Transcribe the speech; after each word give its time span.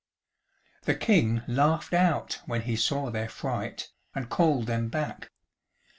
The 0.85 0.95
King 0.95 1.43
laughed 1.47 1.93
out 1.93 2.41
when 2.47 2.61
he 2.63 2.75
saw 2.75 3.11
their 3.11 3.29
fright, 3.29 3.89
and 4.15 4.31
called 4.31 4.65
them 4.65 4.89
back. 4.89 5.29